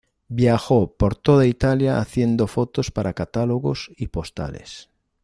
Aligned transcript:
Viajó 0.29 0.95
por 0.97 1.15
toda 1.15 1.45
Italia 1.45 1.99
haciendo 1.99 2.47
fotos 2.47 2.89
para 2.89 3.13
catálogos 3.13 3.91
y 3.97 4.07
postales. 4.07 4.89